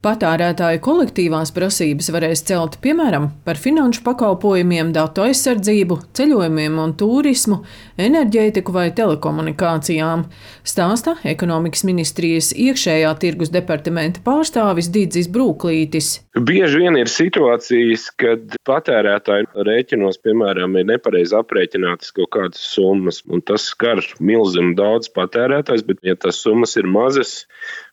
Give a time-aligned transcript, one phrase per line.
[0.00, 7.58] Patērētāju kolektīvās prasības varēs celt piemēram par finanšu pakalpojumiem, datu aizsardzību, ceļojumiem un turismu,
[8.00, 10.22] enerģētiku vai telekomunikācijām,
[10.64, 16.14] stāsta ekonomikas ministrijas iekšējā tirgus departamenta pārstāvis Dīdzis Brūklītis.
[16.40, 23.42] Bieži vien ir situācijas, kad patērētāji rēķinos, piemēram, ir nepareizi aprēķinātas kaut kādas summas, un
[23.44, 27.34] tas skar milzinu daudz patērētājs, bet ja tas summas ir mazas,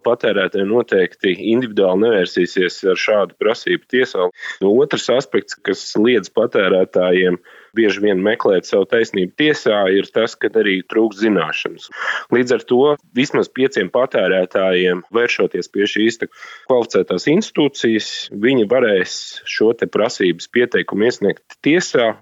[0.07, 4.29] patērētāji noteikti individuāli nevērsīsies ar šādu prasību tiesā.
[4.69, 7.41] Otrs aspekts, kas liedz patērētājiem
[7.77, 11.89] bieži vien meklēt savu taisnību tiesā, ir tas, ka arī trūkst zināšanas.
[12.33, 12.81] Līdz ar to
[13.17, 16.21] vismaz pieciem patērētājiem, vēršoties pie šīs
[16.67, 19.17] kvalificētās institūcijas, viņi varēs
[19.47, 22.13] šo prasības pieteikumu iesniegt tiesā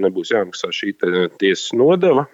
[0.00, 0.94] nebūs jāmaksā šī
[1.40, 2.26] tiesas nodeva.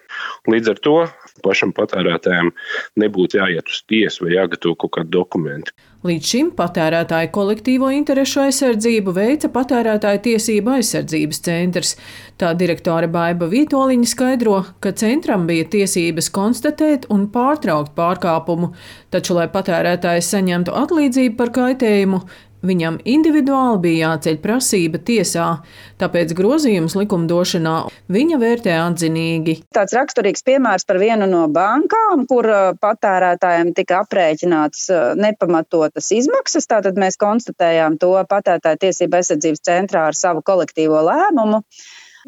[0.50, 0.96] Līdz ar to
[1.44, 2.52] pašam patērētājam
[3.00, 5.74] nebūtu jāiet uz tiesu vai jāgatavo kaut kādi dokumenti.
[6.06, 11.90] Līdz šim patērētāju kolektīvo interešu aizsardzību veica Patērētāju tiesību aizsardzības centrs.
[12.38, 18.70] Tā direktore Baiva Vītoliņa skaidro, ka centram bija tiesības konstatēt un pārtraukt pārkāpumu,
[19.10, 22.22] taču, lai patērētājs saņemtu atlīdzību par kaitējumu,
[22.68, 25.46] Viņam individuāli bija jāceļ prasība tiesā,
[26.00, 27.76] tāpēc grozījums likumdošanā
[28.12, 29.54] viņa vērtē atzinīgi.
[29.74, 36.68] Tāds raksturīgs piemērs par vienu no bankām, kur uh, patērētājiem tika aprēķināts uh, nepamatotas izmaksas.
[36.68, 41.62] Tātad mēs konstatējām to patērētāju tiesību aizsardzības centrā ar savu kolektīvo lēmumu.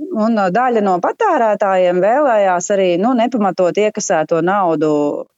[0.00, 4.91] Un uh, daļa no patērētājiem vēlējās arī nu, nepamatot iekasēto naudu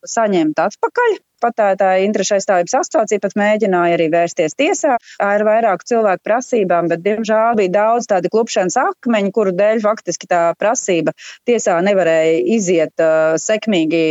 [0.07, 6.89] saņemt atpakaļ patērētāja interešu aizstāvības asociācija pat mēģināja arī vērsties tiesā ar vairāku cilvēku prasībām,
[6.93, 11.15] bet, diemžēl, bija daudz tādu klupšanas akmeņu, kuru dēļ faktiski tā prasība
[11.49, 14.03] tiesā nevarēja iziet uh, sekmīgi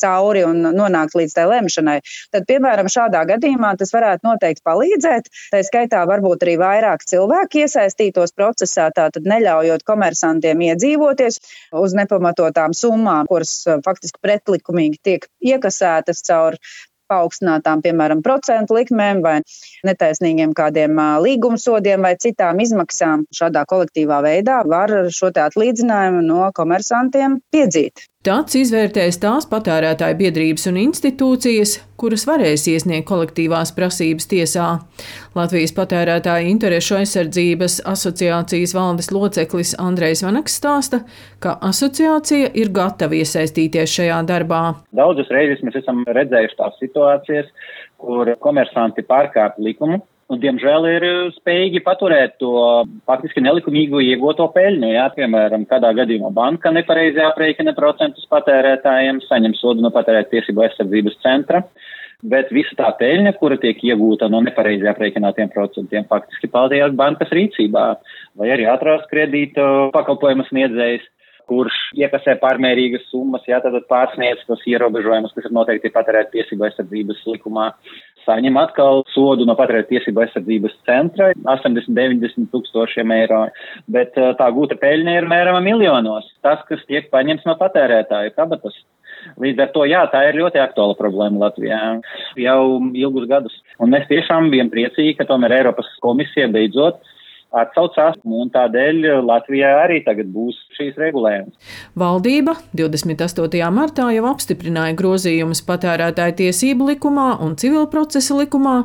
[0.00, 1.98] cauri un nonākt līdz tai lemšanai.
[2.34, 5.30] Tad, piemēram, šādā gadījumā tas varētu noteikti palīdzēt.
[5.52, 11.40] Tā skaitā varbūt arī vairāk cilvēku iesaistītos procesā, tātad neļaujot komersantiem iedzīvoties
[11.78, 16.58] uz nepamatotām summām, kuras uh, faktiski pretlikumīgi tiek iekasētas caur
[17.08, 19.38] paaugstinātām, piemēram, procentu likmēm vai
[19.88, 23.26] netaisnīgiem kādiem līgumsodiem vai citām izmaksām.
[23.34, 28.08] Šādā kolektīvā veidā var šo atlīdzinājumu no komersantiem piedzīt.
[28.28, 34.66] Tāds izvērtēs tās patērētāju biedrības un institūcijas, kuras varēs iesniegt kolektīvās prasības tiesā.
[35.38, 41.00] Latvijas patērētāju interešu aizsardzības asociācijas valdes loceklis Andrejs Vanaks stāsta,
[41.40, 44.60] ka asociācija ir gatava iesaistīties šajā darbā.
[45.00, 47.48] Daudzas reizes mēs esam redzējuši tās situācijas,
[47.96, 52.52] kur komersanti pārkāpj likumu un, diemžēl, ir eh, spējīgi paturēt to
[53.08, 54.90] faktiski nelikumīgu iegūto peļņu.
[54.94, 61.20] Jā, piemēram, kādā gadījumā banka nepareizi aprēķina procentus patērētājiem, saņem sodu no patērēt tiesību aizsardzības
[61.24, 61.64] centra.
[62.28, 67.84] Bet visa tā peļņa, kura tiek iegūta no nepareizi aprēķinātiem procentiem, faktiski paliek bankas rīcībā,
[68.40, 71.06] vai arī ātrās kredīta pakalpojumu sniedzējs
[71.48, 77.24] kurš iekasē pārmērīgas summas, jā, tad pārsniedz tos ierobežojumus, kas ir noteikti patērēt tiesību aizsardzības
[77.32, 77.70] likumā.
[78.28, 83.46] Saņem atkal sodu no patērēt tiesību aizsardzības centra 80-90 tūkstošiem eiro,
[83.88, 86.28] bet uh, tā gūta peļņa ir mēram miljonos.
[86.44, 88.76] Tas, kas tiek paņemts no patērētāju kabatas.
[89.40, 91.78] Līdz ar to, jā, tā ir ļoti aktuāla problēma Latvijā
[92.38, 92.60] jau
[92.94, 93.56] ilgus gadus.
[93.82, 97.00] Un mēs tiešām bijām priecīgi, ka tomēr Eiropas komisija beidzot
[97.54, 101.54] atsaucās, un tādēļ Latvijā arī tagad būs šīs regulējums.
[101.98, 103.62] Valdība 28.
[103.74, 108.82] martā jau apstiprināja grozījumus patērētāju tiesību likumā un civil procesa likumā,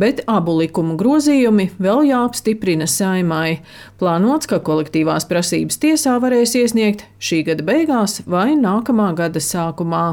[0.00, 3.60] bet abu likumu grozījumi vēl jāapstiprina saimai.
[4.00, 10.06] Plānots, ka kolektīvās prasības tiesā varēs iesniegt šī gada beigās vai nākamā gada sākumā.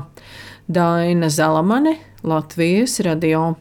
[0.67, 3.53] Daina Zalamane, Latvijas radio.